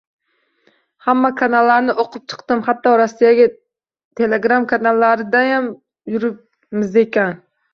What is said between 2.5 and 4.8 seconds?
hatto Rossiya telegram